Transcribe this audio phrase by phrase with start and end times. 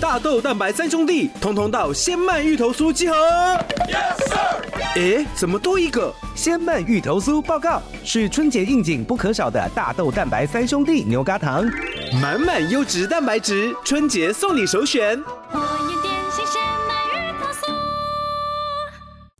[0.00, 3.14] 大豆蛋白三兄弟，通通到鲜麦芋头酥集合。
[3.86, 4.62] Yes sir。
[4.94, 7.42] 诶，怎么多一个鲜麦芋头酥？
[7.42, 11.68] 报告，是春节应景不可少的大豆蛋白三兄弟牛轧糖，
[12.22, 15.22] 满满优质蛋白质，春节送你首选。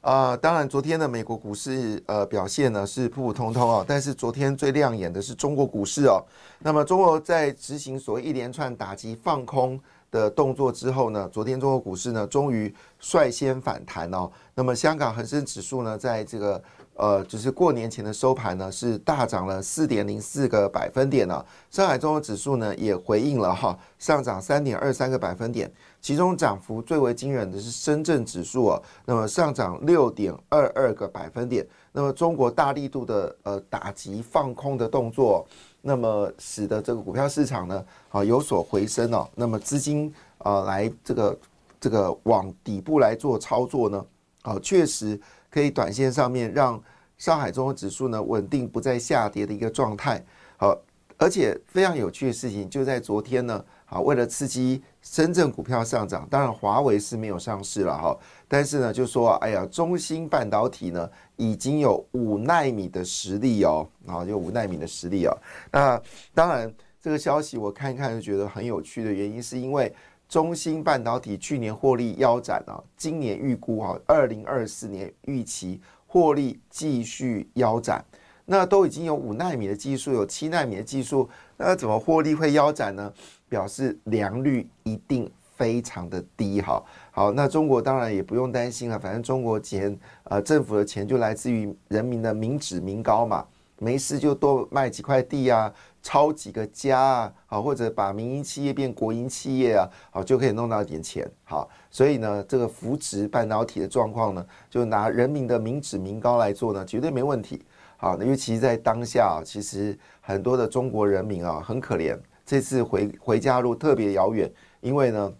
[0.00, 6.22] 啊，当然昨天的美国股市呃表现呢是普普通通哦，但是昨天最亮眼的是中国股市哦。
[6.60, 9.80] 那么中国在执行所谓一连串打击放空。
[10.10, 14.30] 的动作之后呢，昨天中国股市呢终于率先反弹哦。
[14.54, 16.62] 那么香港恒生指数呢，在这个
[16.98, 21.44] 呃，就是过年前的收盘呢，是大涨了四点零四个百分点呢。
[21.70, 25.72] 上海综合指数呢也回应了哈，上涨三点二三个百分点。
[26.00, 31.66] 其中涨幅最为惊人的是深圳指数啊，那么上涨六点二二个百分点。
[31.92, 35.46] 那么中国大力度的呃打击放空的动作。
[35.80, 41.38] 那么使得这个股票市场呢啊有所回升哦，那么资金啊来这个
[41.80, 44.04] 这个往底部来做操作呢，
[44.42, 45.18] 啊确实
[45.50, 46.80] 可以短线上面让
[47.16, 50.24] 上海综合指数呢稳定不再下跌的一个状态。
[50.56, 50.76] 好，
[51.16, 58.16] 而且非常有趣的事情就在昨天呢，好为了刺激深圳股票上涨，当然华为是没有上市了哈。
[58.46, 65.36] 但是呢，就说哎呀，中芯半导体呢已经有五纳米的实力哦，啊，有五纳米的实力哦。
[65.72, 66.00] 那
[66.34, 69.92] 当然，这个消息我看一看就觉得很有趣的原因，是因为
[70.28, 78.04] 中芯半导体去年获利腰斩啊，今年预估啊，二零二四年预期获利继续腰斩。
[78.44, 83.12] 那都已经有五纳米的技术，有七纳米的技术，那怎么获利会腰斩呢？
[83.48, 85.30] 表示良率一定。
[85.58, 86.80] 非常的低哈，
[87.10, 93.44] 好，那中国当然也不用担心了，反正中国钱，呃，政府的钱就来自于人民的民脂民膏嘛，
[93.80, 107.64] 没事就多卖几块地啊，抄几个家啊，好，或者把民营企业变国营企业啊，好，就可以弄到一点钱，好，所以呢，这个扶持半导体的状况呢，就拿人民的民脂民膏来做呢，绝对没问题，
[107.96, 115.34] 好，那尤其在当下啊，其实很多的中国人民啊，很可怜，这次回回家路特别遥远，因为呢。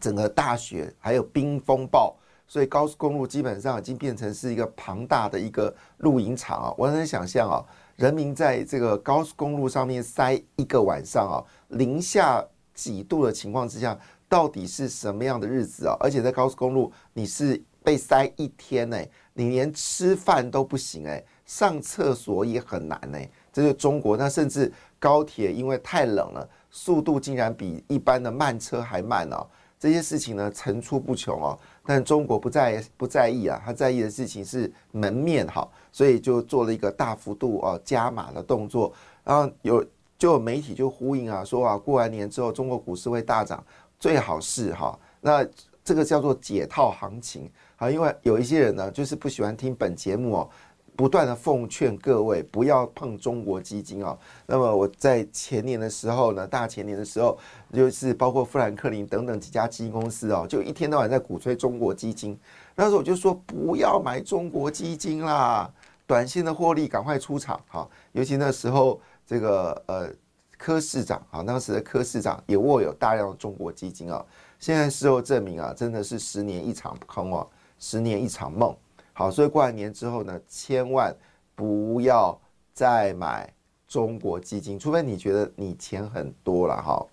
[0.00, 2.14] 整个大雪还有冰风暴，
[2.46, 6.74] 所以高速公路基本上已经变成是一个庞大的一个露营场啊！
[6.78, 7.58] 我很想象啊，
[7.98, 13.98] 人民在这个高速公路上面塞一个晚上啊，零下几度的情况之下，
[14.28, 15.96] 到底是什么样的日子啊？
[15.98, 18.96] 而且在高速公路你是被塞一天呢，
[19.32, 23.18] 你连吃饭都不行哎，上厕所也很难呢。
[23.52, 29.44] 这是中国，那甚至高铁因为太冷了，速度竟然比一般的慢车还慢哦。
[29.76, 31.58] 这些事情呢层出不穷哦，
[31.90, 38.92] 但中国不在不在意啊，他在意的事情是门面哈，所以就做了一个大幅度哦加码的动作，
[39.24, 39.82] 然后有
[40.18, 43.64] 就有媒体就呼应啊，说啊过完年之后中国股市会大涨，
[43.98, 45.42] 最好是哈，那
[45.82, 50.50] 这个叫做解套行情啊，因为有一些人呢就是不喜欢听本节目哦。
[50.98, 54.18] 不断的奉劝各位不要碰中国基金啊。
[54.46, 57.38] 那么我在前年的时候呢，大前年的时候，
[57.72, 62.36] 就是包括富兰克林等等几家基金公司哦，就一天到晚在鼓吹中国基金。
[62.74, 65.70] 那时候我就说不要买中国基金啦，
[66.04, 67.88] 短线的获利赶快出场哈。
[68.10, 70.10] 尤其那时候这个呃
[70.56, 74.26] 柯市长啊，当时的柯市长也握有大量的中国基金啊。
[74.58, 77.46] 现在事后证明啊，真的是十年一场空哦，
[77.78, 78.76] 十年一场梦。
[79.18, 81.12] 好，所以过完年之后呢，千万
[81.56, 82.40] 不要
[82.72, 83.52] 再买
[83.88, 87.04] 中国基金，除非你觉得你钱很多了哈。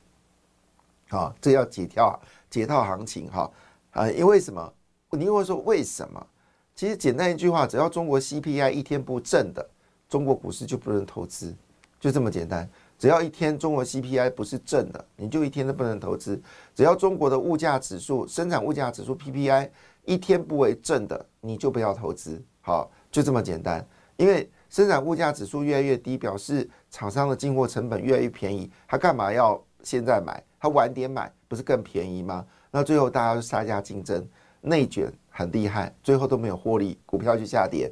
[1.10, 3.52] 好，这要解套解套行情哈
[3.90, 4.72] 啊，因为什么？
[5.14, 6.28] 你又会说为什么？
[6.76, 9.68] 其实简单一句话，只要中国 CPI 一天不正的，
[10.08, 11.56] 中国股市就不能投资，
[12.00, 12.70] 就这么简单。
[13.00, 16.40] 只要一天中国 CPI 不是正的，你就一天都不能投资。
[16.76, 19.72] 只要中国的物价指数、生产物价指数 PPI。
[20.06, 23.86] 一天不为正的，你就不要投资，好，就这么简单。
[24.18, 30.42] 因为生产物价指数越来越低，表示厂商的进货成本越来越便宜，他干嘛要现在买？
[30.60, 32.46] 他晚点买不是更便宜吗？
[32.72, 34.28] 那最后大家就杀价竞争，
[34.62, 37.92] 内卷很厉害，最后都没有获利，股票就下跌。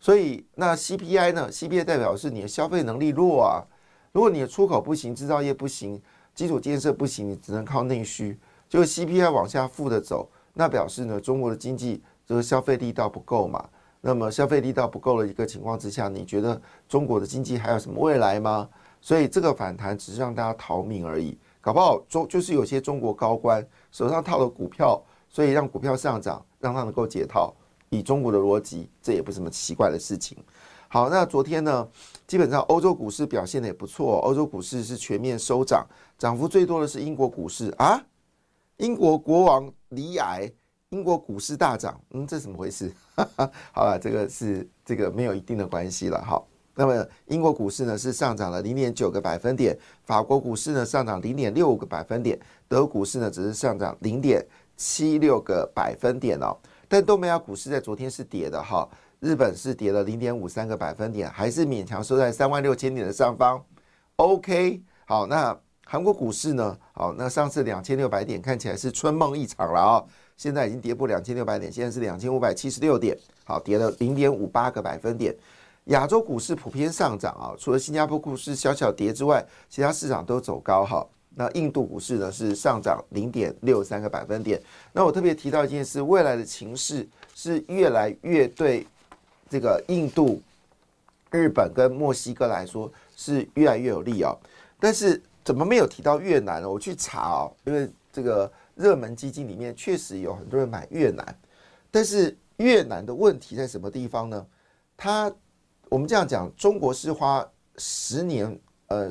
[0.00, 3.62] 所以那 CPI 呢？CPI 代表是你的消费能力弱啊。
[4.12, 6.00] 如果你的出口不行，制造业不行，
[6.34, 8.38] 基础建设不行，你只能靠内需，
[8.68, 13.68] 就 CPI 往下负的走，那表示呢，中国的经济这个消费力道不够嘛？
[14.00, 18.68] 那么消费力道不够的一个情况之下，你觉得中国的经济还有什么未来吗？
[19.00, 27.54] 所以这个反弹只是让大家逃命而已，搞不好中就是有些中国高官手上套了股票，所以让股票上涨，让它能够解套。
[27.88, 30.38] 以中国的逻辑，这也不是什么奇怪的事情。
[30.86, 31.88] 好，那昨天呢，
[32.26, 35.84] 基本上欧洲股市表现的也不错，欧洲股市是全面收涨，
[36.16, 38.00] 涨幅最多的是英国股市啊，
[38.76, 40.50] 英国国王离癌，
[40.88, 42.92] 英国股市大涨，嗯，这怎么回事？
[43.72, 46.20] 好了，这个是这个没有一定的关系了。
[46.20, 54.44] 好，那么英国股市呢是上涨了零点九个百分点，法国股市呢上涨零点六个百分点，德国股市呢只是上涨零点
[54.76, 56.56] 七六个百分点哦。
[56.88, 58.88] 但东南亚股市在昨天是跌的哈。
[59.20, 63.62] 日本是跌了零点五三个百分点，还是勉强收在三万六千点的上方。
[64.16, 65.54] OK，好，那
[65.92, 66.78] 韩国股市呢？
[66.92, 70.04] 好，那上次两千六百点看起来是春梦一场了啊，
[70.36, 75.34] 现在已经跌破两千六百点，现在是两千五百七十六点，好，跌了零点五八个百分点。
[75.86, 81.04] 亚洲股市普遍上涨啊，除了新加坡股市小小跌之外，其他市场都走高哈。
[81.34, 84.62] 那印度股市呢是上涨零点六三个百分点。
[84.92, 87.04] 那我特别提到一件事，未来的情势
[87.34, 88.86] 是越来越对。
[89.48, 90.40] 这个印度、
[91.32, 94.32] 日本跟墨西哥来说是越来越有利啊，
[94.78, 96.70] 但是怎么没有提到越南呢？
[96.70, 101.36] 我去查哦，因为这个热门基金里面确实有很多人买越南，
[101.90, 104.46] 但是越南的问题在什么地方呢？
[104.96, 105.32] 它
[105.88, 107.44] 我们这样讲，中国是花
[107.78, 108.56] 十年，
[108.86, 109.10] 呃，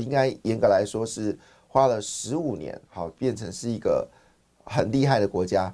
[0.00, 1.38] 应该严格来说是
[1.68, 4.08] 花了十五年，好变成是一个
[4.64, 5.72] 很厉害的国家，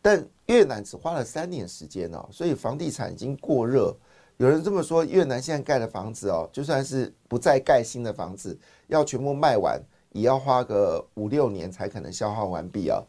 [0.00, 0.24] 但。
[0.46, 3.96] 越南只花了三年时间哦，所以房地产已经过热。
[4.38, 8.58] 有人这么说，越南现在盖的房子哦，就算是不再盖新的房子，
[8.88, 13.00] 要全部卖完，也要花个五六年才可能消耗完毕啊。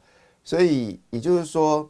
[0.44, 1.90] 所以也就是说，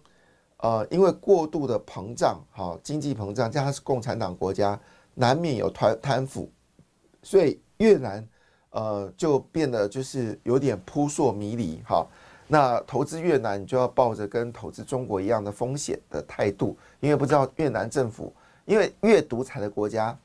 [0.58, 4.80] 呃，因为过度的膨胀，哈经济膨胀，加上是共产党国家，
[5.14, 6.50] 难免有贪贪腐，
[7.22, 8.26] 所以越南
[8.70, 12.08] 呃就变得就是有点扑朔迷离，哈。
[12.48, 18.32] 那投资越南，你就要抱着跟投资中国一样的风险的态度，因为不知道越南政府，
[18.66, 20.18] 因为越独裁的国家，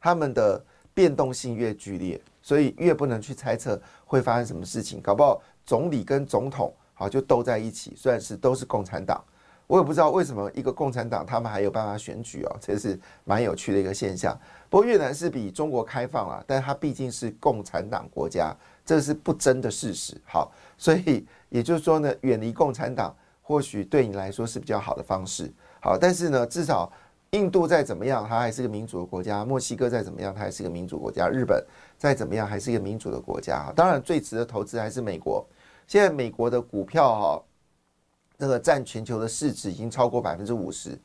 [0.00, 0.62] 他们的
[0.92, 5.00] 变动性越剧烈，所以越不能去猜测会发生什么事情。
[5.00, 9.22] 搞不好总理跟总统好就斗在一起，虽然是都是共产党，
[9.66, 14.38] 我也不知道为什么一个共产党他们还有办法选举哦，这是蛮有趣的一个现象。
[14.68, 18.54] 不过越南是比中国开放了，但它毕竟是共产党国家，
[18.84, 20.20] 这是不争的事实。
[20.24, 21.26] 好，所以。
[21.48, 25.50] 也就是说呢，远离共产党或许对你来说是比较好的方式。
[25.80, 26.92] 好，但是呢，至少
[27.36, 31.64] 印度再怎么样，它还是个民主的国家；墨西哥再怎么样，它还是个民主国家；日本
[31.98, 33.72] 再怎么样，还是一个民主的国家。
[33.76, 35.46] 当然，最值得投资还是美国。
[35.86, 37.42] 现在美国的股票哈，
[38.38, 40.98] 这个占全球的市值已经超过百分之五十，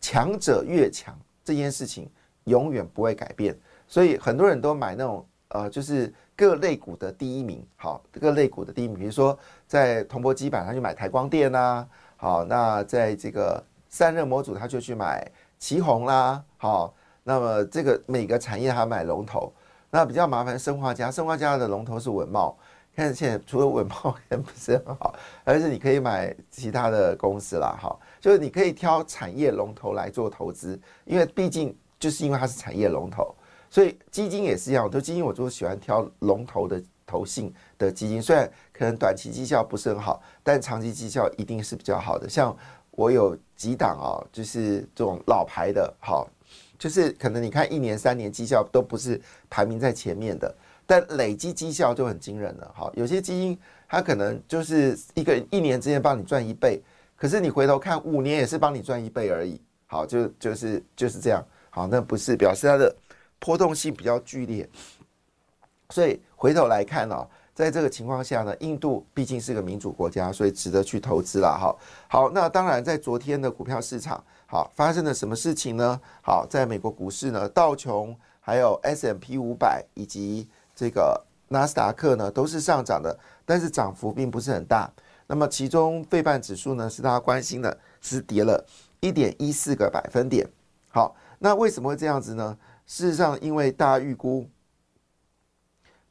[0.00, 2.08] 强者越强，这件事情
[2.44, 3.58] 永远不会改变。
[3.86, 6.12] 所以很多人都买那种呃，就是。
[6.38, 9.36] 各类股的第一名，好，各类股的第一名，比如说
[9.66, 11.84] 在铜箔基板，他就买台光电啦，
[12.16, 15.28] 好，那在这个散热模组，他就去买
[15.58, 16.94] 旗宏啦，好，
[17.24, 19.52] 那么这个每个产业他买龙头，
[19.90, 22.56] 那比较麻烦，生化家，生化家的龙头是文茂，
[22.94, 33.34] 看现在除了文茂 也不是很好，而是你可以买其他的公司啦，哈，就是你可以挑产业龙头来做投资，因为毕竟就是因为它是产业龙头。
[33.70, 42.26] 所以基金也是一样，都基金我就喜欢挑龙头的投信的基金，虽然可能短期绩效不是很好，但长期绩效一定是比较好的。
[42.26, 42.56] 像
[42.92, 46.26] 我有几档啊，就是这种老牌的，好，
[46.78, 50.54] 就是可能你看一年、三年绩效都不是排名在前面的，
[50.86, 52.72] 但累积绩效就很惊人了。
[52.74, 56.80] 好，有些基金它可能就是一个一年之间帮你赚一倍，
[57.16, 59.60] 可是你回头看五年也是帮你赚一倍而已。
[59.86, 61.44] 好，就就是就是这样。
[61.68, 62.96] 好，那不是表示它的。
[63.40, 64.68] 波动性比较剧烈，
[65.90, 67.24] 所以回头来看哦，
[67.58, 71.74] 在这个情况下呢，印度毕竟是个民主国家，所以值得去投资了哈。
[72.06, 76.00] 好，那当然在昨天的股票市场，好发生了什么事情呢？
[76.22, 84.88] 好，在美国股市呢，道琼还有 S M P 五百以及这个纳斯达克呢，都是上涨的，但是涨幅并不是很大。
[85.26, 88.64] 那么其中费半指数呢，是大家关心的，是跌了
[89.00, 90.48] 一点一四个百分点。
[90.90, 92.56] 好，那为什么会这样子呢？
[92.86, 94.48] 事实上，因为大家预估，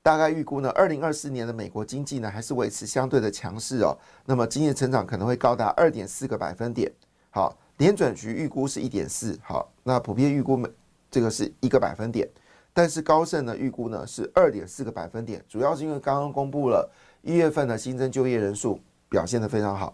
[0.08, 3.94] 大概预估呢，二零二四年的美国经济呢还是维持相对的强势哦。
[4.26, 6.90] 那么经济成长可能会高达二点四个百分点。
[7.30, 9.38] 好，联准局预估是一点四。
[9.44, 10.66] 好，那普遍预估
[11.12, 12.26] 这个是一个百分点。
[12.72, 16.90] 但是高盛呢预估呢是二点四个百分点，主要是因为刚刚公布了
[17.22, 19.94] 一月份的新增就业人数表现得非常好。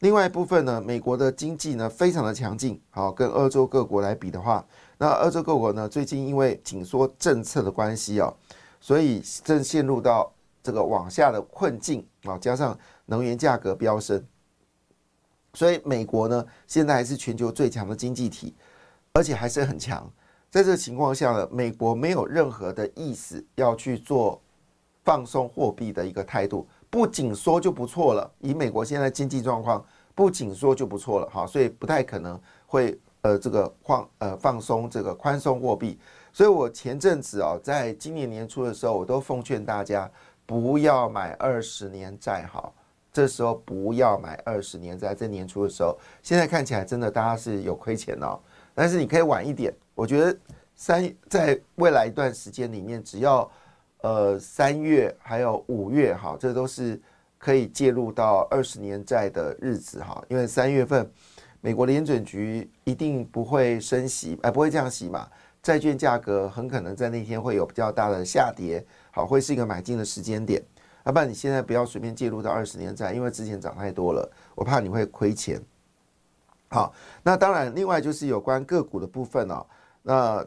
[0.00, 4.62] 另外一部分呢，美国的经济呢非常的强劲，好，跟欧洲各国来比的话，
[4.98, 8.36] 那欧洲各国呢最近因为紧缩政策的关系哦，
[8.80, 10.32] 所以正陷入到
[10.62, 14.24] 这个往下的困境啊，加上能源价格飙升，
[15.54, 18.54] 所以美国呢现在还是全球最强的经济体，
[19.12, 20.10] 而且还是很强。
[20.50, 24.40] 在这情况下呢，美国没有任何的意思要去做
[25.04, 26.66] 放松货币的一个态度。
[26.90, 35.98] 不紧缩就不错了，以美国现在经济状况，不紧缩就不错了哈，所以不太可能会呃这个放呃放松这个宽松货币。
[36.32, 40.10] 所以我前阵子啊，在今年年初的时候，我都奉劝大家
[40.46, 42.72] 不要买二十年债哈，
[43.12, 45.14] 这时候不要买二十年债。
[45.14, 48.38] 在年初的时候，现在看起来真的大家是有亏钱哦，
[48.74, 50.36] 但是你可以晚一点，我觉得
[50.74, 53.50] 三在未来一段时间里面，只要。
[54.02, 56.98] 呃，三月还有五月哈，这都是
[57.36, 60.24] 可以介入到二十年债的日子哈。
[60.28, 61.10] 因为三月份
[61.60, 65.28] 美国联准局一定不会升息，哎，不会降息嘛。
[65.68, 70.62] 债券价格很可能在那天会有比较大的下跌，好，会是一个买进的时间点。
[71.04, 75.60] 要不然你现在不要随便介入到二十年债，因为之前涨太多了，我怕你会亏钱。
[76.70, 79.66] 好，那当然，另外就是有关个股的部分哦。
[80.00, 80.42] 那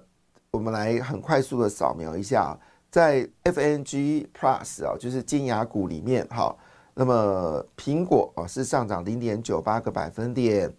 [0.50, 2.58] 我们来很快速的扫描一下。
[2.90, 6.58] 在 FNG Plus 啊，就是金牙股里面哈，
[6.96, 10.74] 那么苹果啊是上涨零点九八个百分点，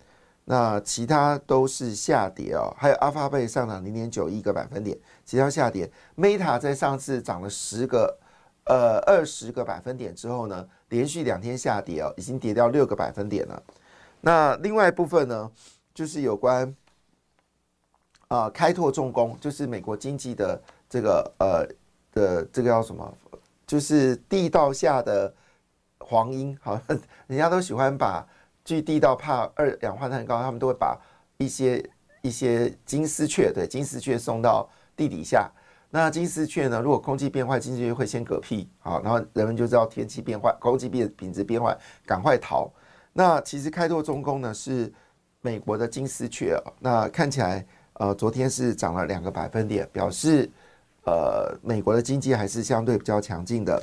[0.44, 2.74] 那其他都是下跌哦。
[2.76, 5.90] 还有阿发贝上涨零点九一个百分点，其他下跌。
[6.16, 8.18] Meta 在上次涨了十个
[8.64, 13.62] 呃二十个百分点之后呢，连续两天下跌哦，已经跌掉六个百分点了。
[14.20, 15.50] 那另外一部分呢，
[15.94, 16.74] 就是有关
[18.28, 21.66] 啊开拓重工，就是美国经济的这个呃。
[22.14, 23.10] 的这个叫什么？
[23.66, 25.34] 就是地道下的
[25.98, 26.78] 黄莺，好，
[27.26, 28.22] 人家都喜欢把
[28.64, 30.98] 据地道怕二氧化碳高，他们都会把
[31.38, 31.90] 一些
[32.22, 35.50] 一些金丝雀，对，金丝雀送到地底下。
[35.90, 41.76] 那金丝雀呢，如果空气变坏，金丝雀会先嗝屁，好，然后人们就知道天气变坏，空气变品质变坏，
[42.06, 42.72] 赶快逃。
[43.12, 44.92] 那其实开拓中工呢是
[45.40, 50.50] 美国的金丝雀啊，那看起来呃昨天是涨了两个百分点，表示。
[51.04, 53.82] 呃，美国的经济还是相对比较强劲的，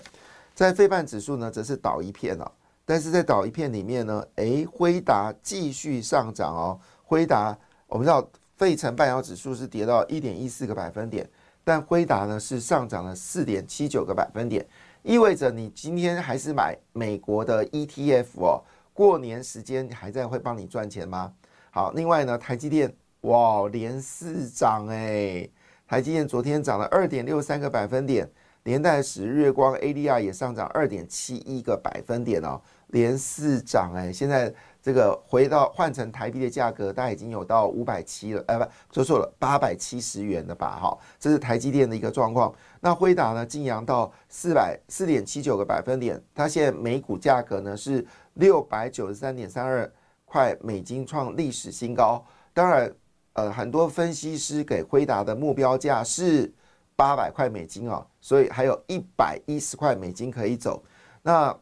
[0.55, 2.50] 在费半指数呢，则是倒一片了。
[2.89, 6.79] 但是在倒一片里面呢，诶，辉达继续上涨哦。
[7.03, 7.55] 辉达，
[7.86, 8.27] 我们知道
[8.58, 11.29] 费城半导指数是跌到一点一四个百分点，
[11.63, 14.65] 但辉达呢是上涨了四点七九个百分点，
[15.03, 18.63] 意味着你今天还是买美国的 ETF 哦。
[18.91, 21.31] 过年时间还在会帮你赚钱吗？
[21.69, 22.91] 好，另外呢，台积电
[23.22, 25.48] 哇，连四涨诶。
[25.86, 28.27] 台积电昨天涨了二点六三个百分点，
[28.63, 34.12] 连带使月光 ADR 也上涨二点七一个百分点哦，连四涨哎！
[34.13, 40.79] 现在这个回到换成台币的价格，大概已经有到五百七了，哎不，说错了，八百七十元了吧？
[40.79, 42.53] 哈，这是台积电的一个状况。
[42.79, 48.05] 那辉达呢，晋阳到四百四点七九个百分点，它现在每股价格呢是
[48.36, 49.91] 六百九十三点三二
[50.25, 52.24] 块美金，创历史新高。
[52.53, 52.93] 当然。
[53.34, 56.51] 呃，很多分析师给辉达的目标价是
[56.93, 60.84] 八百块美金哦，所以还有一百一十块美金可以走。
[61.22, 61.55] 那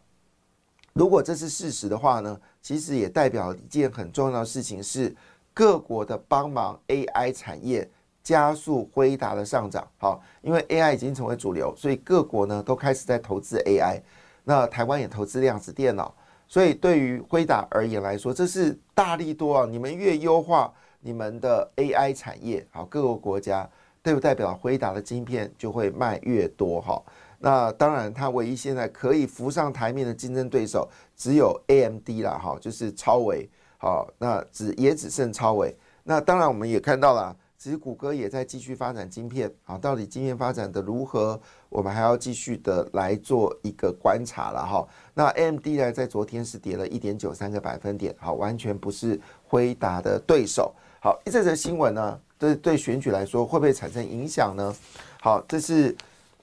[0.98, 5.16] 如果这是事实的话呢，其实也代表一件很重要的事情是
[5.54, 7.88] 各国的帮忙 AI 产业
[8.24, 9.88] 加速辉达的上涨。
[10.00, 14.02] 好，因为 AI 已经成为主流，所以各国呢都开始在投资 AI。
[14.44, 16.12] 那台湾也投资量子电脑，
[16.48, 19.68] 所以对于辉达而言来说，这是大力多啊！
[19.70, 20.74] 你们越优化。
[21.00, 23.70] 你们的 AI 产业好，各个国家
[24.02, 27.02] 对不代表辉达的晶片就会卖越多哈？
[27.40, 35.76] 那当然，它唯一现在可以浮上台面的竞争对手只有 AMD 了哈，就是超维好，那只也只剩超维。
[36.04, 41.40] 那当然，我们也看到了，其实谷歌也在继续发展晶片啊，到底晶片发展的如何，
[41.70, 44.88] 我们还要继续的来做一个观察了哈。
[45.14, 50.74] 那 AMD 呢，在昨天是跌了一点九三个百分点，好，完全不是辉达的对手。
[51.00, 54.76] 好，这则新闻呢，对对选举来说会不会产生影响呢？
[55.22, 55.96] 好，这是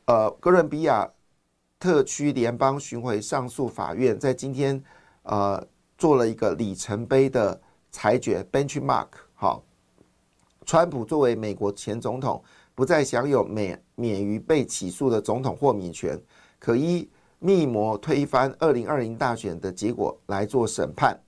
[0.06, 1.10] 呃哥伦比亚
[1.78, 4.82] 特区联邦巡回上诉法院在今天
[5.22, 9.06] 呃做了一个里程碑的裁决 （benchmark）。
[9.34, 9.62] 好，
[10.66, 12.42] 川普作为美国前总统，
[12.74, 16.20] 不再享有免免于被起诉的总统豁免权，
[16.58, 17.08] 可依
[17.38, 21.18] 密谋推翻二零二零大选的结果来做审判。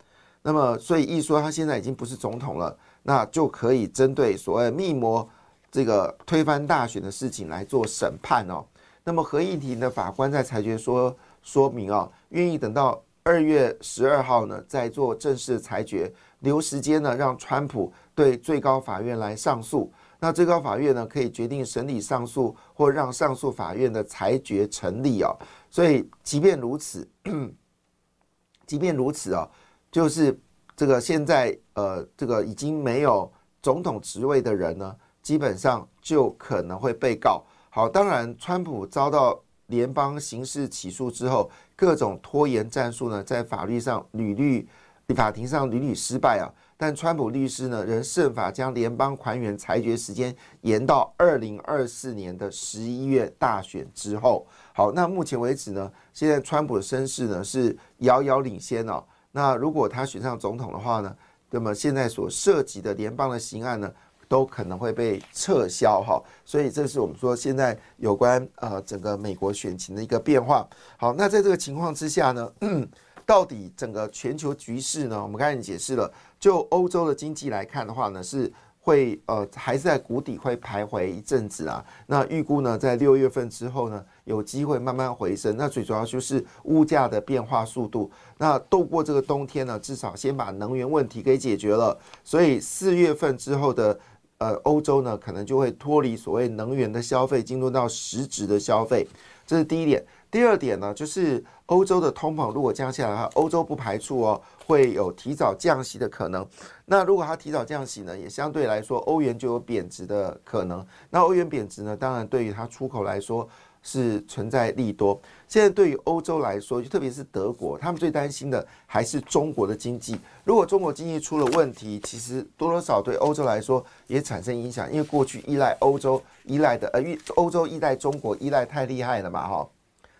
[0.42, 2.76] 那么，所以一说他现在已经不是总统了。
[3.08, 5.28] 那就可以针对所谓密谋
[5.70, 8.64] 这个推翻大选的事情来做审判哦。
[9.04, 19.92] 那么合议庭的法官在裁决说说明啊，愿意等到二月十二号呢再做正式裁决，留时间呢让川普对最高法院来上诉。
[20.18, 25.36] 那最高法院呢可以决定审理上诉或让上诉法院的裁决成立哦。
[25.70, 27.06] 所以即便如此，
[28.66, 29.48] 即便如此啊，
[29.92, 30.36] 就是
[30.74, 33.30] 这个现在呃这个已经没有
[33.62, 34.96] 总统职位的人呢，
[35.26, 37.42] 基本上就可能会被告。
[37.68, 44.68] 好，当然川普遭到联邦刑事起诉之后，各种拖延战术呢，在法律上屡屡
[45.16, 46.46] 法庭上屡屡失败啊。
[46.76, 54.46] 但川普律师呢，仍设法将联邦官员裁决时间延到二零二四年的十一月大选之后。
[54.72, 59.02] 好，那目前为止呢，现在川普的声势呢是遥遥领先哦。
[59.32, 61.16] 那如果他选上总统的话呢，
[61.50, 63.92] 那么现在所涉及的联邦的刑案呢，
[64.28, 66.22] 都可能会被撤销哈。
[66.44, 70.68] 所以这是我们说现在有关呃整个美国选情的一个变化。
[70.96, 72.52] 好，那在这个情况之下呢？
[73.26, 75.20] 到底整个全球局势呢？
[75.20, 81.84] 我们刚才解释了，就欧洲的经济来看的话呢，是会呃还是在谷底会徘徊一阵子啊。
[82.06, 85.56] 那预估呢，在六月份之后呢，有机会慢慢回升。
[85.56, 88.08] 那最主要就是物价的变化速度。
[88.38, 91.98] 那度过这个冬天呢，至少先把能源问题给解决了。
[92.22, 93.98] 所以四月份之后的
[94.38, 99.06] 呃欧洲呢，可能就会脱离所谓能源的消费，进入到实质的消费。
[99.46, 100.04] 这是第一点。
[100.28, 106.46] 第二点呢，就是欧洲的通膨如果降下来的话，欧洲不排除哦会有提早降息的可能。
[106.84, 110.84] 那如果它提早降息呢，也相对来说欧元就有贬值的可能。
[111.08, 113.48] 那欧元贬值呢，当然对于它出口来说
[113.86, 115.16] 是存在利多。
[115.46, 120.18] 现在对于欧洲来说，就特别是德国，他们最担心的还是中国的经济。
[120.42, 127.00] 如果中国经济出了问题，其实多多少对欧洲来说也产生影响，因为过去依赖欧洲依赖的呃，
[127.36, 129.68] 欧洲依赖中国依赖太厉害了嘛，哈。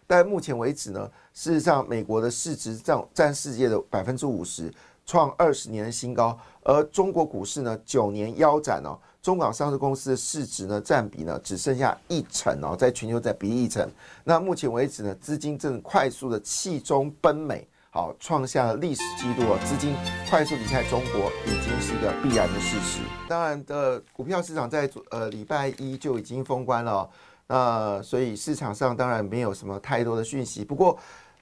[0.07, 4.73] 但目前为止呢，事实上，美国的市值占占世界的百分之五十，
[5.05, 6.39] 创二十年的新高。
[6.63, 13.85] 而中国股市呢，九年腰斩哦，中港上市公司的市值呢，占比呢，只剩下一成哦，在全球在比例一成。
[14.23, 19.97] 那目前为止呢，资金正快速的弃中奔美，好，创下了历史纪录哦，资金
[20.31, 23.01] 快速离开中国已经是一个必然的事实。
[23.29, 27.11] 当然的，股票市场在呃礼拜一就已经封关了。
[27.49, 30.97] 那所以市场上当然没有什么太多的讯息，不过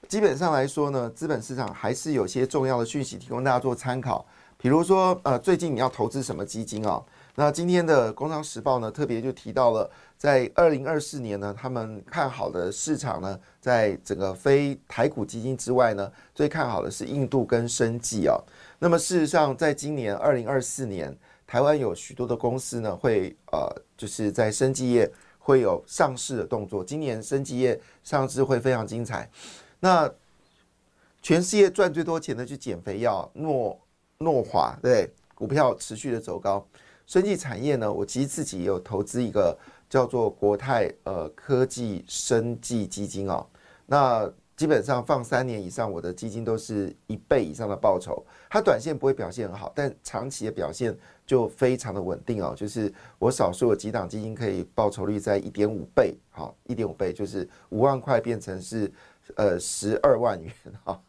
[0.07, 4.25] 基本上来说呢，资本市场还是有些重要的讯息提供大家做参考。
[4.57, 6.99] 比如说，呃，最近你要投资什么基金啊？
[7.35, 18.35] 那今天的《工商时报》呢，特别就提到了，在二零二四年呢，他们看好的市场呢，在整个非台股基金之外呢，最看好的是印度跟生技啊。
[18.79, 25.11] 那么事实上，在今年二零二四年，台湾有许多的公司呢，会呃，就是在生技业。
[25.47, 29.29] 会有上市的动作，今年生技业上市会非常精彩。
[29.79, 30.11] 那
[31.21, 33.79] 全世界赚最多钱的就减肥药诺
[34.17, 36.65] 诺华，对股票持续的走高。
[37.05, 39.57] 生技产业呢，我其实自己有投资一个
[39.89, 43.45] 叫做国泰呃科技生技基金哦。
[43.85, 48.25] 那基本上放三年以上，我的基金都是一倍以上的报酬。
[48.49, 50.97] 它短线不会表现很好，但长期的表现。
[51.27, 58.93] 就非常的稳定哦，就是我少数的几档基金可以报酬率在一点五倍，好，一点五倍就是五万块变成是
[59.35, 61.01] 呃十二万元，哈，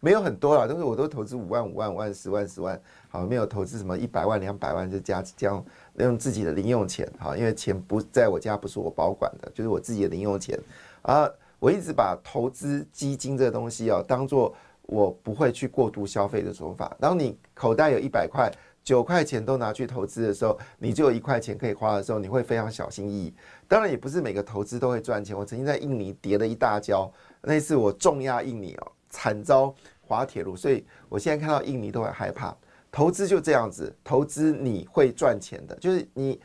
[0.00, 5.64] 没有很多啦，都是我都投资五万五万五万十万十万，好，没有投资什么一百万两百万就加这样
[5.94, 10.58] 用自己的零用钱，好，因为钱不在我家，不是我保管的，就是我自己的零用钱
[11.02, 18.52] 啊，我一直把投资基金这个东西哦，当做我不会去过度消费的手法，当你口袋有一百块。
[18.86, 23.34] 九块钱都拿去投资的时候，你就有一块钱可以花的时候，你会非常小心翼翼。
[23.66, 25.36] 当然，也不是每个投资都会赚钱。
[25.36, 32.56] 我曾经在印尼跌了一大跤，那次我重压印尼哦，惨遭滑铁卢，所以我现在看到印尼都会害怕。
[32.92, 36.40] 投资就这样子，投资你会赚钱的，就是你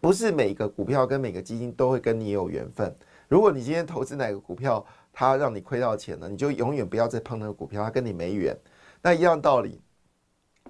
[0.00, 2.96] 不是每个股票跟每个基金都会跟你有缘分。
[3.28, 8.56] 如果你今天投资哪个股票，它让你亏到钱了，你就永远不要再碰那个股票，它跟你没缘。
[9.02, 9.82] 那一样道理。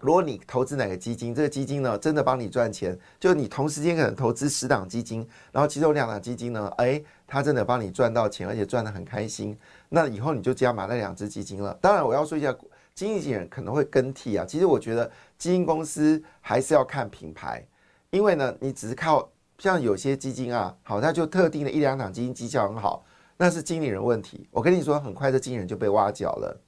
[0.05, 9.57] 如果你投资哪个基金，这个基金呢真的帮你赚钱，就你同时间可能投资十档基金，然后其中两档基金呢，哎，它真的帮你赚到钱，而且赚得很开心，
[9.88, 11.73] 那以后你就加码那两只基金了。
[11.81, 12.55] 当然，我要说一下，
[12.95, 14.45] 经纪人可能会更替啊。
[14.47, 17.67] 其实我觉得基金公司还是要看品牌，
[18.11, 23.03] 因为呢，你只是靠像有些基金啊，好，它就特定的一两档基金绩效很好，
[23.38, 24.47] 那是经理人问题。
[24.51, 26.61] 我跟你说，很快这经理人就被挖角了。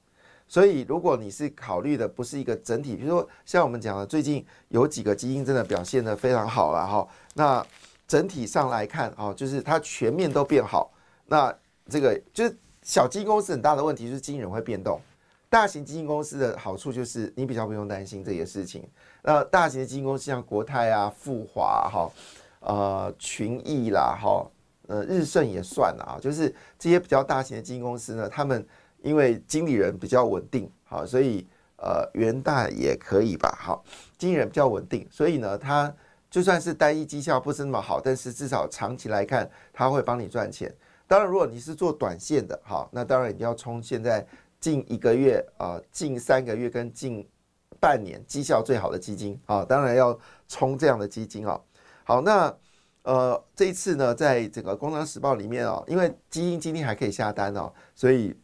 [0.47, 7.07] 所以，如果你是考虑的不是一个整体，比如说像我们讲的，最近有几个基金真的表现的非常好了哈。
[7.33, 7.65] 那
[8.07, 10.91] 整体上来看啊，就是它全面都变好。
[11.25, 11.53] 那
[11.89, 14.99] 这个就是小基金公司很大的问题，就是经纪人会变动。
[15.49, 18.85] 大型基金公司的好处就是你比较不用担心这些事情。
[19.23, 22.11] 那大型的基金公司像国泰啊、富华哈、
[22.59, 24.45] 呃群益啦哈、
[24.87, 28.65] 呃日盛也算了啊，就是这些比较大型的基金公司呢，他们
[29.07, 33.83] 因为经理人比较稳定，好，所以呃元大也可以吧，好，
[34.17, 35.93] 经理人比较稳定，所以呢，他
[36.29, 40.73] 就算是单一绩效不是那么好，但是至少长期来看，他会帮你赚钱。
[41.07, 44.27] 当然，如果你是做短线的，好，那当然你要冲现在。
[44.59, 47.23] 近一个月啊，近三个月跟近
[47.79, 50.17] 半年绩效最好的基金啊，当然要
[50.47, 51.61] 冲这样的基金啊。
[52.03, 52.51] 好，那
[53.03, 58.35] 呃这一次呢，在整个《工商时报》里面啊，因为基金今天还可以下单哦，所以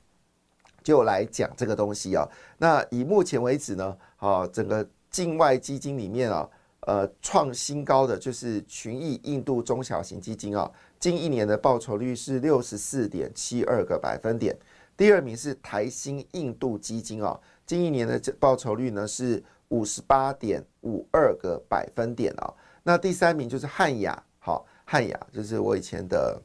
[0.83, 2.27] 就来讲这个东西啊。
[2.57, 6.49] 那以目前为止呢，啊整个境外基金里面啊，
[6.81, 10.69] 呃创新高的就是群益印度中小型基金啊，
[10.99, 14.57] 近一年的报酬率是六十四点七二个百分点。
[14.95, 22.53] 第二名是台新印度基金哦，近一年的报酬率呢是五十八点五二个百分点哦。
[22.83, 26.39] 那第三名就是汉雅，好，汉雅就是我以前的，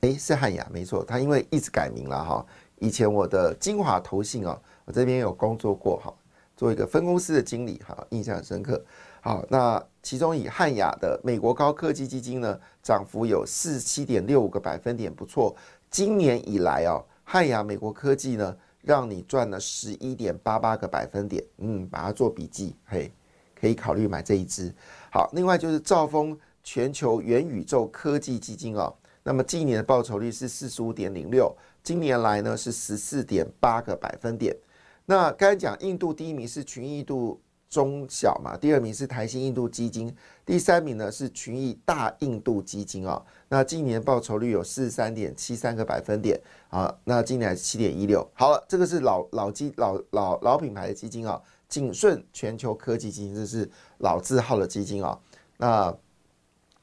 [0.00, 2.46] 哎，是汉雅没错，它因为一直改名了哈。
[2.80, 6.14] 以前我的金华投信啊，我这边有工作过哈，
[6.56, 8.82] 做一个分公司的经理哈，印象很深刻。
[9.20, 15.54] 好，那其中以汉雅的美国高科技基金呢，涨幅有四七点六五个百分点，不错。
[15.90, 17.04] 今年以来哦。
[17.30, 23.12] 汉雅美国科技呢，让你赚了十一点八八个百分点，嗯，把它做笔记，嘿，
[23.60, 24.74] 可以考虑买这一支。
[25.12, 31.54] 好，另外就是兆丰全球元宇宙科技基金哦，那么今年的报酬率是四十五点零六，
[31.88, 34.54] 今年来呢是十四点八个百分点。
[35.06, 37.40] 那刚才讲印度第一名是群益度。
[37.70, 40.14] 中小嘛，第二名是台新印度基金，
[40.46, 43.22] 第三名呢是群益大印度基金啊。
[43.50, 46.90] 那今年报酬率有四十三点七三个百分点啊。
[47.04, 48.26] 那今年是七点一六。
[48.32, 55.20] 好了，这个是老老基老老老品牌的基金啊，景顺全球科技基金，这是老字号的基金啊。
[55.58, 55.94] 那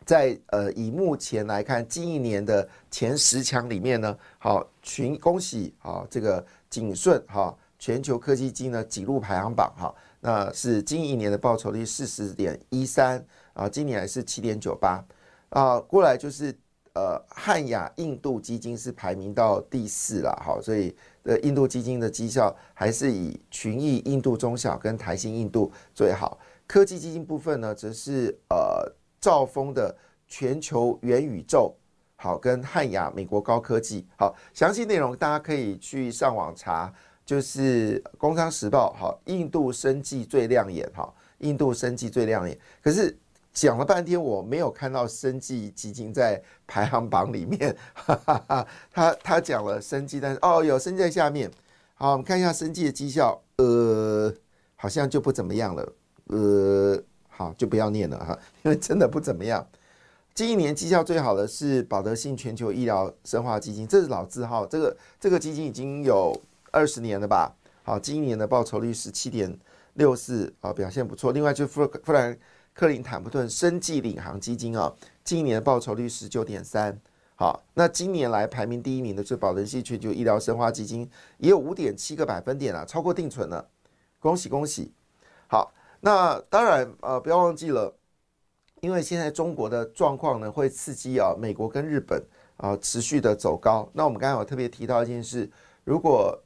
[0.05, 9.93] 在呃以目前来看，近一年的前十强里面呢，好群恭喜啊这个景顺哈全球科技基金呢挤入排行榜哈。
[10.21, 15.03] 那是近一年的报酬率四十点一三啊，今年还是七点九八
[15.49, 15.79] 啊。
[15.79, 16.55] 过来就是
[16.93, 26.39] 呃汉雅印度基金是排名到第四了，哈，所以呃印度基金的绩效还是以群益印度中小跟台新印度最好。
[26.67, 28.91] 科技基金部分呢，则是呃
[29.25, 31.75] 兆丰的全球元宇宙
[32.15, 36.93] 好跟汉雅美国高科技好，详细内容大家可以去上网查。
[37.25, 42.55] 就是《工商时报》好，印度生计最亮眼哈，印度生计最亮眼。
[42.83, 43.17] 可是
[43.51, 47.75] 讲了半天，我没有看到生计基金在排行榜里面。
[47.95, 51.49] 哈哈哈，他他讲了生计，但是哦，有生计在下面。
[51.95, 54.31] 好，我们看一下生计的绩效，呃，
[54.75, 55.93] 好像就不怎么样了。
[56.27, 57.03] 呃，
[57.35, 59.67] 好，就不要念了哈，因为真的不怎么样。
[60.33, 66.35] 近一年绩效最好的是保德信全球医疗生化基金，这是老字号，这个这个基金已经有。
[66.71, 67.55] 二十年了吧？
[67.83, 69.57] 好，今年的报酬率是七点
[69.93, 71.31] 六四，啊，表现不错。
[71.31, 72.37] 另外，就富富兰
[72.73, 74.93] 克林坦普顿生计领航基金啊，
[75.23, 76.99] 今年的报酬率十九点三。
[77.35, 83.65] 好，那今年来排名第一名的是保德信全球医疗生化基金，也有五点七个百分点啊，超过定存了，
[84.19, 84.91] 恭喜恭喜！
[86.05, 87.91] 那当然呃，不要忘记了，
[88.79, 92.23] 因为现在中国的状况呢，会刺激啊，美国跟日本
[92.57, 93.89] 啊持续的走高。
[93.91, 95.49] 那我们刚才有特别提到一件事，
[95.83, 96.39] 如果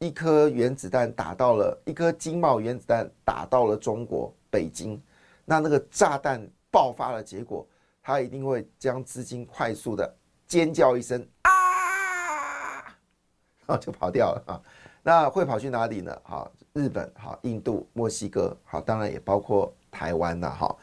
[0.00, 5.00] 一颗原子弹打到了一颗金茂原子弹打到了中国北京，
[5.44, 7.64] 那那个炸弹爆发的结果，
[8.02, 10.12] 它一定会将资金快速的
[10.48, 11.52] 尖叫一声啊，
[13.64, 14.60] 然后就跑掉了啊。
[15.04, 16.20] 那会跑去哪里呢？
[16.24, 20.50] 好，日本、好印度、墨西哥，好，当然也包括台湾呐。
[20.50, 20.76] 哈，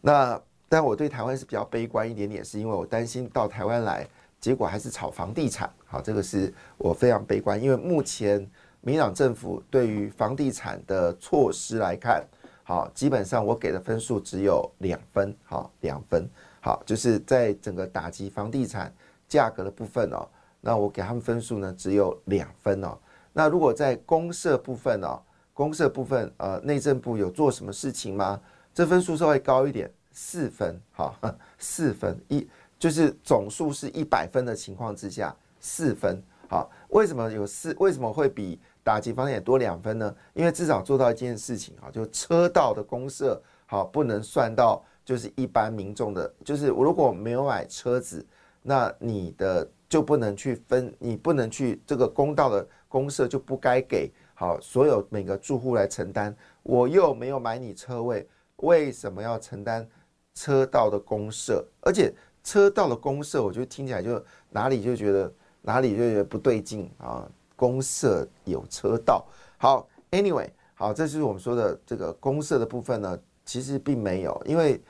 [0.00, 4.08] 那但我对台湾是比较悲观一点点，是因为我担心到台湾来，
[4.40, 5.70] 结果还是炒房地产。
[5.84, 8.46] 好，这个是我非常悲观，因为目前。
[8.86, 12.22] 民党政府对于房地产的措施来看，
[12.64, 16.28] 好，基本上我给的分数只有两分，好，两分，
[16.60, 18.92] 好，就是在整个打击房地产
[19.26, 20.28] 价格的部分哦，
[20.60, 22.94] 那我给他们分数呢只有两分哦。
[23.32, 25.18] 那如果在公社部分哦，
[25.54, 28.38] 公社部分呃，内政部有做什么事情吗？
[28.74, 31.16] 这分数稍微高一点，四分，好，
[31.58, 32.46] 四分一，
[32.78, 37.74] 就是总数是一百分的情况之下，四分，好，为什么有四？
[37.78, 38.60] 为什么会比？
[38.82, 48.22] 打击方也多两分呢，因为至少做到一件事情啊，就车道的公社好不能算到就是一般民众的，就是如果没有买车子，
[48.60, 56.34] 那你的就不能去分，你不能去这个公道的公社就不该给好所有每个住户来承担。
[56.62, 59.88] 我又没有买你车位，为什么要承担
[60.34, 61.64] 车道的公社？
[61.80, 67.26] 而且车道的公社，我觉得听起来就哪里就觉得哪里就觉得不对劲啊！
[67.56, 69.24] 公社有车道，
[69.58, 74.82] 好，anyway，好，这是我们说的这个公社的部分呢，其实并没有，因为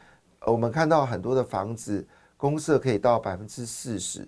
[0.46, 2.04] 我们看到很多的房子
[2.38, 4.26] 公社可以到百分之四十，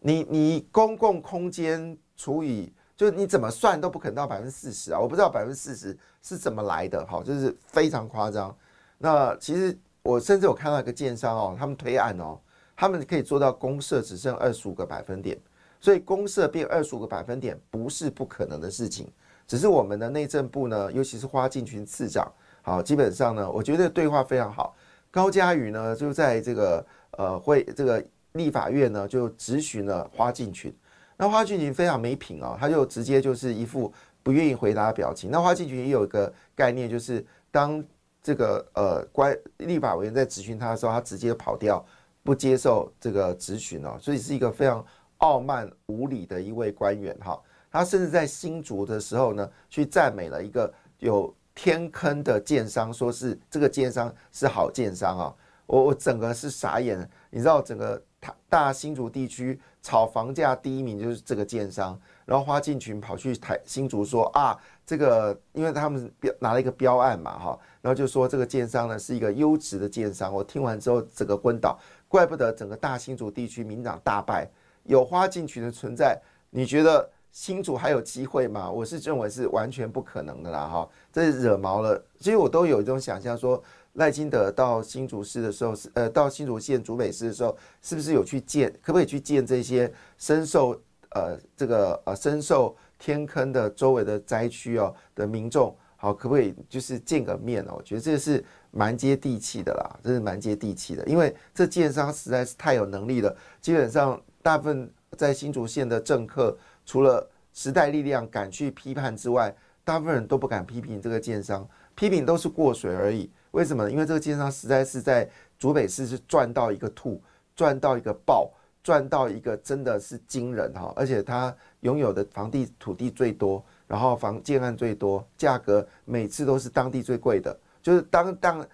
[0.00, 2.72] 你你公共空间除以
[3.04, 4.98] 就你怎么算都不可能到百分之四十啊！
[4.98, 8.56] 我不知道百分之四十是怎么来的，好，就是非常夸张。
[8.96, 12.38] 那其实我甚至有看到一个建商哦，他们推案哦，
[12.74, 15.38] 他们可以做到公社只剩二十五个百分点，
[15.82, 19.06] 所以公社变二十五个百分点不是不可能的事情，
[19.46, 24.74] 只是我们的内政部呢，尤其是花敬群次长，好，基本上呢，我觉得对话非常好。
[25.10, 26.86] 高嘉宇呢，就在这个
[27.18, 30.74] 呃会这个立法院呢，就质询了花敬群。
[31.16, 35.30] 那花俊群非常没品哦，他就直接就是一副不愿意回答的表情。
[35.30, 37.82] 那花俊群也有一个概念，就是当
[38.22, 41.84] 这个呃官立法委员在质询他的时候，他直接跑掉，
[42.22, 44.84] 不接受这个质询哦，所以是一个非常
[45.18, 47.40] 傲慢无礼的一位官员哈。
[47.70, 55.34] 他甚至在新竹的时候呢，去赞美了一个有天坑的建商，说是这个建商是好建商啊。
[55.66, 58.02] 我我整个是傻眼，你知道整个。
[58.48, 64.56] 大新竹地区炒房价第一名就是这个建商，然后花进群跑去台新竹说啊，
[64.86, 70.32] 这个因为他们标拿了一个标案嘛哈，然后就说这个建商呢是一个优质的建商。
[70.32, 74.48] 我听完之后整个昏倒，怪不得整个大新竹地区民党大败，
[74.84, 78.70] 有花进群的存在，你觉得新竹还有机会吗？
[78.70, 83.62] 我是认为是完全不可能的啦哈，这惹毛了，其实我都有一种想象说。
[83.94, 88.68] 赖金德到新竹市的时候是呃，到新竹县竹北市的时候，是不是有去见？
[88.82, 90.72] 可不可以去见这些深受
[91.10, 95.72] 呃这个呃深受天坑的周围的灾区哦的民众？
[95.96, 97.74] 好，可不可以就是见个面哦？
[97.76, 103.36] 我觉得这是蛮接地气的啦，这是蛮接地气的，因为这建商实在是太有能力了。
[103.60, 113.30] 基本上大部分在新竹县的政客，除了时代力量敢去批判之外，大部分人都不敢批评这个建商，批评都是过水而已。
[113.52, 113.90] 为什么？
[113.90, 117.22] 因为这个建商实在是在竹北市是赚到一个吐，
[117.54, 118.50] 赚到一个爆，
[118.82, 120.92] 赚到一个真的是惊人哈！
[120.96, 127.56] 而且他拥有的房地土地最多，然后房建案最多，价格每次都是当地最贵的。
[127.80, 128.66] 就是当当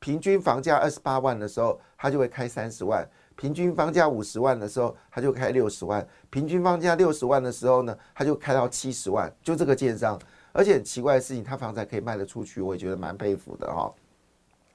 [0.00, 3.02] 平均房价二十八万的时候，他就会开三十万；
[3.36, 9.32] 平均房价五十万的时候，他就开六十万；平均房价六十万的时候呢，他就开到七十万。
[9.42, 10.18] 就这个建商，
[10.52, 13.92] 而且很奇怪的事情，他房子还可以卖得出去，我也觉得蛮佩服的哈。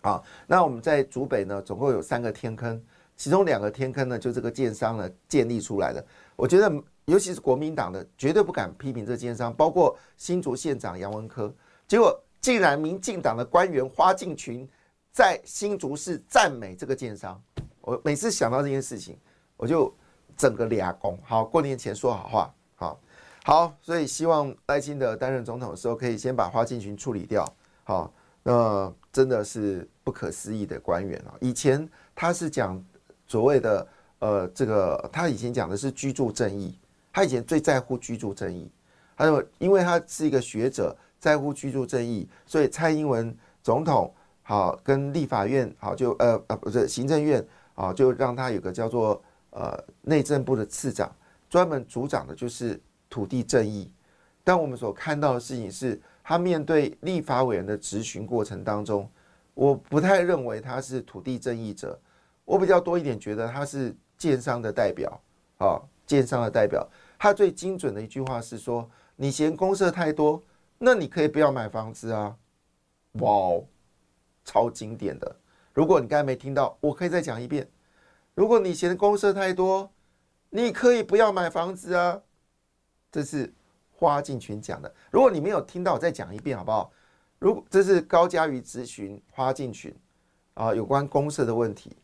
[0.01, 2.81] 好，那我们在竹北呢，总共有三个天坑，
[3.15, 6.05] 其中两个天坑呢，就这个建商呢建立出来的。
[6.35, 6.71] 我觉得，
[7.05, 11.53] 尤其是国民党的，绝对不敢批评这建商，包括新竹县长杨文科。
[11.87, 14.65] 结果，竟然民进党的官员花敬群
[15.11, 17.41] 在新竹市赞美这个建商。
[17.89, 19.17] 我每次想到这件事情，
[19.57, 19.93] 我就
[20.37, 21.17] 整个俩公。
[21.23, 22.99] 好，过年前说好话，好，
[23.43, 27.45] 好，所以希望赖清德担任总统的时候，可以先把花进群处理掉。
[27.83, 28.11] 好。
[28.41, 31.35] 那真的是不可思议的官员啊！
[31.41, 32.81] 以前他是讲
[33.27, 33.87] 所谓的
[34.19, 36.79] 呃，这个他以前讲的是居住正义，
[37.11, 38.71] 他以前最在乎居住正义。
[39.13, 47.45] 还有，因为他是一个学者，在乎居住正义，所以蔡英文总统好跟立法院好就呃呃不是行政院
[47.79, 51.09] 啊，就让他有个叫做呃内政部的次长，
[51.49, 53.91] 专门主掌的就是土地正义。
[54.43, 55.99] 但我们所看到的事情是。
[56.21, 59.09] 他面对立法委员的质询过程当中，
[59.55, 61.99] 我不太认为他是土地正义者，
[62.45, 65.19] 我比较多一点觉得他是建商的代表
[65.57, 66.87] 啊，建商的代表。
[67.17, 68.87] 他最精准的一句话是说
[69.17, 70.39] ：“你嫌公社太多，
[70.77, 72.35] 那你可以不要买房子啊。”
[73.21, 73.59] 哇，
[74.45, 75.35] 超经典的！
[75.79, 77.65] 如果你刚才没听到，我可以再讲一遍：
[78.35, 79.89] 如果你嫌公社太多，
[80.49, 82.21] 你可以不要买房子啊。
[83.09, 83.53] 这是。
[83.93, 86.91] 花敬群讲的，如果你没有听到，我再讲一遍好不好？
[87.37, 89.93] 如果这是高嘉瑜咨询花敬群
[90.53, 91.95] 啊，有关公社的问题，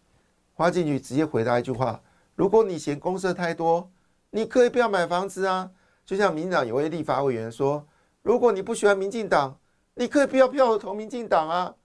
[0.53, 2.01] 花敬群直接回答一句话：
[2.35, 3.91] 如果你嫌公社太多，
[4.29, 5.69] 你可以不要买房子啊。
[6.05, 7.85] 就像民党有位立法委员说：
[8.21, 9.59] 如果你不喜欢民进党，
[9.95, 11.75] 你可以不要票投民进党啊。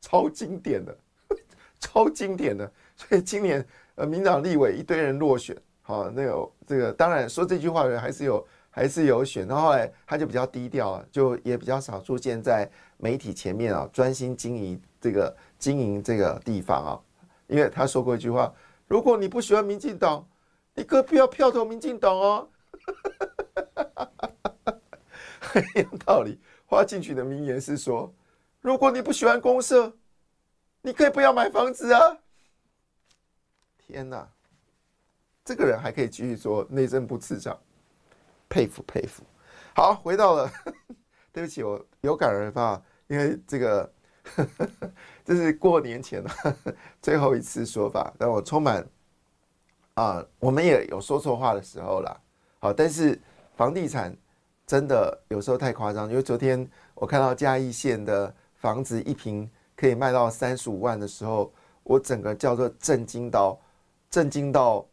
[0.00, 0.96] 超经典的，
[1.80, 2.70] 超经典的。
[2.96, 8.46] 所以今年呃，民党立委一堆人落选，好，那个这个当然说这句话的人还是有。
[8.72, 17.00] 还是有选，然后来他就比较低调，就也比较少出现在媒体前面啊，专心经营这个经营这个地方啊，
[17.48, 18.54] 因为他说过一句话：
[18.86, 20.24] 如果你不喜欢民进党，
[20.76, 22.48] 你可不要票投民进党哦。
[25.40, 26.38] 很有道理。
[26.64, 28.14] 花进去的名言是说：
[28.60, 29.92] 如果你不喜欢公社，
[30.82, 32.18] 你可以不要买房子啊。
[33.78, 34.28] 天哪，
[35.44, 37.58] 这个人还可以继续做内政部次长，
[38.48, 39.22] 佩服佩服。
[39.74, 40.50] 好，回到了，
[41.32, 43.92] 对不起，我有感而发，因为这个
[45.24, 46.30] 这是过年前的
[47.00, 48.86] 最后一次说法，但我充满
[49.94, 52.20] 啊，我们也有说错话的时候啦。
[52.58, 53.18] 好，但是
[53.56, 54.14] 房地产
[54.66, 61.50] 真的有时候太夸张，因为昨天我看到嘉义县的房子一平可以卖到三十五万的时候，
[61.82, 63.58] 我整个叫做震惊到，
[64.10, 64.86] 震惊到，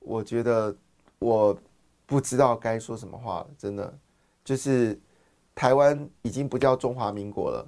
[0.00, 0.76] 我觉得
[1.18, 1.58] 我
[2.04, 3.98] 不知道该说什么话了，真的。
[4.44, 5.00] 就是
[5.54, 7.66] 台湾已经不叫中华民国了，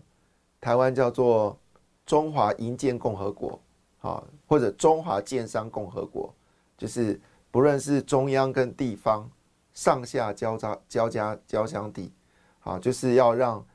[0.61, 1.59] 台湾叫做
[2.05, 3.59] 中华银建共和国，
[4.01, 6.33] 啊，或者中华建商共和国，
[6.77, 7.19] 就是
[7.51, 9.29] 不论是中央跟地方
[9.73, 12.13] 上下交叉交加交相地，
[12.61, 13.67] 啊，就是要让，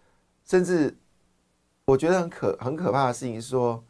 [0.45, 0.95] 甚至
[1.85, 3.83] 我觉得很可很可怕的事情是说，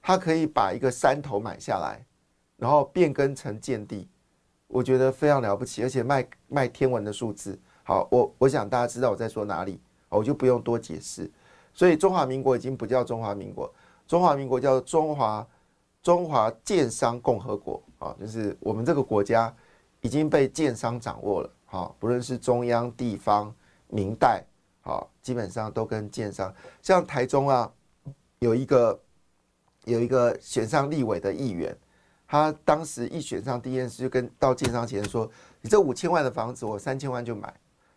[0.00, 2.02] 他可以把一个山头买下来，
[2.56, 4.08] 然后变更成建地，
[4.66, 7.58] 我觉得非常了不起，而且卖卖天文的数字。
[7.82, 9.78] 好，我我想大家知道我在说哪里，
[10.08, 11.30] 我就不用多解释。
[11.74, 13.70] 所以中华民国已经不叫中华民国，
[14.06, 15.46] 中华民国叫中华
[16.02, 19.54] 中华建商共和国啊，就是我们这个国家
[20.00, 21.50] 已经被建商掌握了。
[21.66, 23.54] 好，不论是中央、地方、
[23.88, 24.42] 明代，
[24.84, 26.54] 好，基本上都跟建商。
[26.82, 27.72] 像台中啊，
[28.38, 29.00] 有一个
[29.86, 31.74] 有一个选上立委的议员，
[32.28, 35.28] 他当时一选上第一件事就跟到建商前说
[35.62, 37.52] ：“你这五千万的房子，我三千万就买。”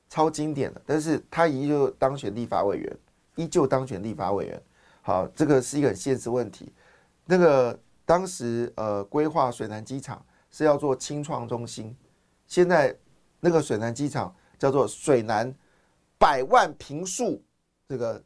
[0.10, 2.98] 超经典的，但是他依旧当选立法委员，
[3.36, 4.64] 依旧当选立法委员。
[5.02, 6.72] 好，这个是一个很现实问题。
[7.26, 11.94] 那个当时呃规划水南机场是要做清创中心，
[12.46, 12.96] 现在
[13.42, 15.54] 那个水南机场叫做水南
[16.18, 17.44] 百万平数
[17.88, 18.24] 这个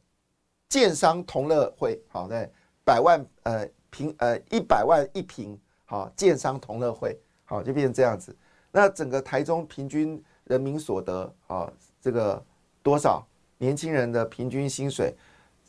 [0.69, 2.01] 建商同乐会。
[2.08, 2.49] 好，在
[2.84, 8.36] 百万呃平呃一百万一平，好建商同乐会，好就变成这样子。
[8.71, 10.23] 那整个台中平均。
[10.45, 12.43] 人民所得啊，这个
[12.84, 13.25] 多少？
[13.58, 15.15] 年轻人的平均薪水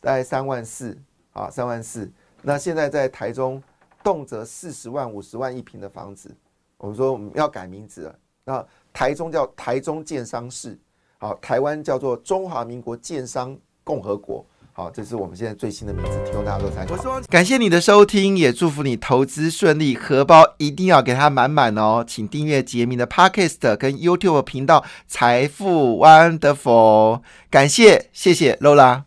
[0.01, 0.99] 大概三万四
[1.35, 2.11] 啊，三万四。
[2.41, 3.63] 那现在在台中，
[4.03, 6.35] 动辄四十万、五十万一平的房子，
[6.79, 8.19] 我们说我们要改名字了。
[8.45, 10.77] 那台中叫台中建商市，
[11.23, 14.45] 好，台湾叫做中华民国建商共和国。
[14.73, 17.21] 好，这是我们现在最新的名字，提供大家做参考。
[17.31, 22.05] 感谢你的收听，也祝福你投资顺利，荷包一定要给它满满哦。
[22.05, 27.21] 请订阅杰明的 Podcast 跟 YouTube 频道财富 Wonderful。
[27.49, 29.05] 感谢，谢谢 Lola。